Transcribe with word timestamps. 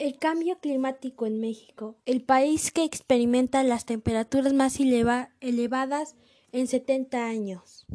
El 0.00 0.18
cambio 0.18 0.58
climático 0.58 1.24
en 1.24 1.40
México, 1.40 1.94
el 2.04 2.20
país 2.20 2.72
que 2.72 2.82
experimenta 2.82 3.62
las 3.62 3.86
temperaturas 3.86 4.52
más 4.52 4.80
elevadas 4.80 6.16
en 6.50 6.66
70 6.66 7.24
años. 7.24 7.86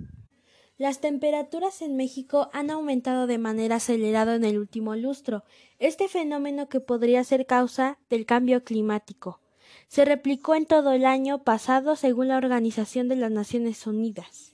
Las 0.78 1.02
temperaturas 1.02 1.82
en 1.82 1.98
México 1.98 2.50
han 2.54 2.70
aumentado 2.70 3.28
de 3.28 3.38
manera 3.38 3.76
acelerada 3.76 4.36
en 4.36 4.46
el 4.46 4.58
último 4.60 4.96
lustro, 4.96 5.44
este 5.78 6.08
fenómeno 6.08 6.70
que 6.70 6.80
podría 6.80 7.22
ser 7.26 7.46
causa 7.46 8.00
del 8.10 8.26
cambio 8.26 8.64
climático. 8.64 9.42
Se 9.90 10.06
replicó 10.06 10.56
en 10.56 10.68
todo 10.68 10.94
el 10.94 11.04
año 11.04 11.44
pasado 11.44 11.98
según 11.98 12.30
la 12.30 12.38
Organización 12.38 13.10
de 13.10 13.18
las 13.18 13.32
Naciones 13.32 13.86
Unidas. 13.86 14.54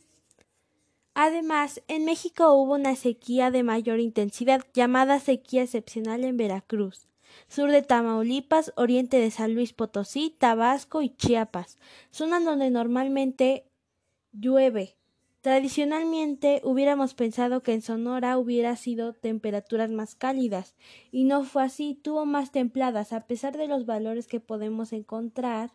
Además, 1.13 1.83
en 1.87 2.05
México 2.05 2.53
hubo 2.55 2.73
una 2.73 2.95
sequía 2.95 3.51
de 3.51 3.61
mayor 3.61 3.99
intensidad 3.99 4.65
llamada 4.73 5.19
sequía 5.19 5.61
excepcional 5.61 6.23
en 6.23 6.37
Veracruz 6.37 7.07
sur 7.47 7.71
de 7.71 7.81
Tamaulipas, 7.81 8.73
oriente 8.75 9.17
de 9.19 9.31
San 9.31 9.53
Luis 9.53 9.73
Potosí, 9.73 10.35
Tabasco 10.37 11.01
y 11.01 11.09
Chiapas, 11.15 11.77
zonas 12.11 12.43
donde 12.43 12.69
normalmente 12.69 13.65
llueve. 14.31 14.97
Tradicionalmente 15.41 16.61
hubiéramos 16.63 17.13
pensado 17.13 17.61
que 17.61 17.73
en 17.73 17.83
Sonora 17.83 18.37
hubiera 18.39 18.75
sido 18.75 19.13
temperaturas 19.13 19.91
más 19.91 20.15
cálidas, 20.15 20.75
y 21.11 21.25
no 21.25 21.43
fue 21.43 21.63
así, 21.63 21.93
tuvo 21.93 22.25
más 22.25 22.51
templadas, 22.51 23.13
a 23.13 23.27
pesar 23.27 23.55
de 23.55 23.67
los 23.67 23.85
valores 23.85 24.27
que 24.27 24.39
podemos 24.39 24.91
encontrar 24.91 25.71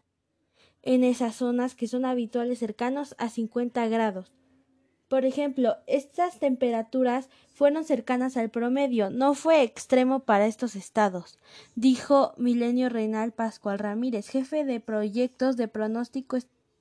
en 0.82 1.04
esas 1.04 1.36
zonas 1.36 1.74
que 1.74 1.86
son 1.86 2.04
habituales 2.04 2.58
cercanos 2.58 3.14
a 3.18 3.28
50 3.28 3.86
grados. 3.88 4.32
Por 5.10 5.24
ejemplo, 5.24 5.76
estas 5.88 6.38
temperaturas 6.38 7.28
fueron 7.52 7.82
cercanas 7.82 8.36
al 8.36 8.48
promedio, 8.48 9.10
no 9.10 9.34
fue 9.34 9.64
extremo 9.64 10.20
para 10.20 10.46
estos 10.46 10.76
estados, 10.76 11.40
dijo 11.74 12.32
Milenio 12.36 12.88
Reinal 12.88 13.32
Pascual 13.32 13.80
Ramírez, 13.80 14.28
jefe 14.28 14.64
de 14.64 14.78
proyectos 14.78 15.56
de 15.56 15.66
pronóstico 15.66 16.38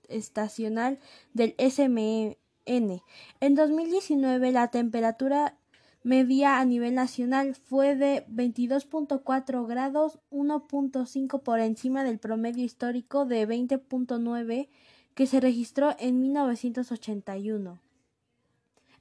estacional 0.09 0.99
del 1.33 1.55
SMN. 1.57 2.37
En 2.67 3.55
2019 3.55 4.51
la 4.51 4.67
temperatura 4.67 5.57
media 6.03 6.59
a 6.59 6.65
nivel 6.65 6.93
nacional 6.93 7.55
fue 7.55 7.95
de 7.95 8.27
22.4 8.27 9.65
grados, 9.65 10.19
1.5 10.29 11.41
por 11.41 11.59
encima 11.59 12.03
del 12.03 12.19
promedio 12.19 12.63
histórico 12.63 13.25
de 13.25 13.47
20.9 13.47 14.67
que 15.15 15.25
se 15.25 15.39
registró 15.39 15.95
en 15.97 16.21
1981. 16.21 17.88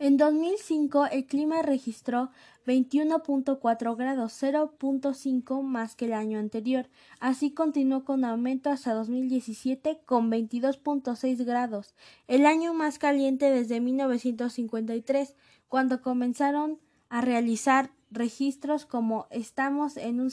En 0.00 0.16
2005 0.16 1.06
el 1.06 1.26
clima 1.26 1.60
registró 1.62 2.30
21.4 2.66 3.96
grados, 3.96 4.40
0.5 4.40 5.62
más 5.62 5.96
que 5.96 6.04
el 6.04 6.12
año 6.12 6.38
anterior. 6.38 6.88
Así 7.18 7.50
continuó 7.50 8.04
con 8.04 8.24
aumento 8.24 8.70
hasta 8.70 8.94
2017 8.94 10.02
con 10.06 10.30
22.6 10.30 11.44
grados, 11.44 11.96
el 12.28 12.46
año 12.46 12.74
más 12.74 13.00
caliente 13.00 13.50
desde 13.50 13.80
1953, 13.80 15.34
cuando 15.68 16.00
comenzaron 16.00 16.78
a 17.08 17.20
realizar 17.20 17.90
registros 18.10 18.86
como 18.86 19.26
estamos 19.30 19.98
en 19.98 20.20
un, 20.20 20.30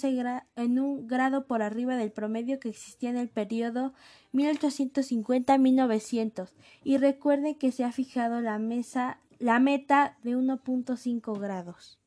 grado 1.08 1.46
por 1.46 1.62
arriba 1.62 1.98
del 1.98 2.12
promedio 2.12 2.60
que 2.60 2.70
existía 2.70 3.10
en 3.10 3.18
el 3.18 3.30
periodo 3.30 3.94
1850-1900 4.34 6.50
y 6.84 6.98
recuerde 6.98 7.58
que 7.58 7.72
se 7.72 7.84
ha 7.84 7.92
fijado 7.92 8.42
la 8.42 8.58
mesa 8.60 9.20
la 9.40 9.60
meta 9.60 10.18
de 10.24 10.38
1.5 10.38 11.40
grados. 11.40 12.00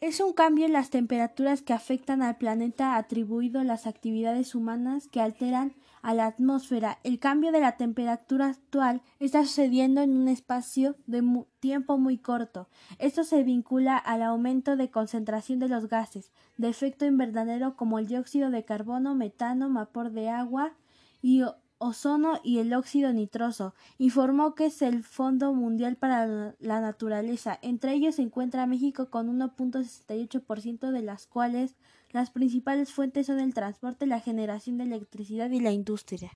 Es 0.00 0.20
un 0.20 0.32
cambio 0.32 0.64
en 0.64 0.72
las 0.72 0.90
temperaturas 0.90 1.60
que 1.60 1.72
afectan 1.72 2.22
al 2.22 2.36
planeta 2.36 2.96
atribuido 2.96 3.60
a 3.60 3.64
las 3.64 3.88
actividades 3.88 4.54
humanas 4.54 5.08
que 5.08 5.20
alteran 5.20 5.74
a 6.02 6.14
la 6.14 6.26
atmósfera. 6.26 7.00
El 7.02 7.18
cambio 7.18 7.50
de 7.50 7.58
la 7.58 7.76
temperatura 7.76 8.46
actual 8.46 9.02
está 9.18 9.44
sucediendo 9.44 10.00
en 10.00 10.16
un 10.16 10.28
espacio 10.28 10.94
de 11.06 11.44
tiempo 11.58 11.98
muy 11.98 12.16
corto. 12.16 12.68
Esto 13.00 13.24
se 13.24 13.42
vincula 13.42 13.96
al 13.96 14.22
aumento 14.22 14.76
de 14.76 14.88
concentración 14.88 15.58
de 15.58 15.68
los 15.68 15.88
gases 15.88 16.30
de 16.58 16.68
efecto 16.68 17.04
invernadero 17.04 17.74
como 17.74 17.98
el 17.98 18.06
dióxido 18.06 18.50
de 18.50 18.64
carbono, 18.64 19.16
metano, 19.16 19.68
vapor 19.68 20.12
de 20.12 20.28
agua 20.28 20.74
y 21.20 21.42
ozono 21.78 22.40
y 22.42 22.58
el 22.58 22.74
óxido 22.74 23.12
nitroso, 23.12 23.74
informó 23.98 24.54
que 24.54 24.66
es 24.66 24.82
el 24.82 25.02
Fondo 25.02 25.54
Mundial 25.54 25.96
para 25.96 26.54
la 26.58 26.80
Naturaleza. 26.80 27.58
Entre 27.62 27.92
ellos 27.92 28.16
se 28.16 28.22
encuentra 28.22 28.66
México 28.66 29.10
con 29.10 29.28
1.68% 29.38 30.90
de 30.90 31.02
las 31.02 31.26
cuales 31.26 31.76
las 32.10 32.30
principales 32.30 32.92
fuentes 32.92 33.26
son 33.26 33.38
el 33.38 33.54
transporte, 33.54 34.06
la 34.06 34.20
generación 34.20 34.78
de 34.78 34.84
electricidad 34.84 35.50
y 35.50 35.60
la 35.60 35.72
industria. 35.72 36.18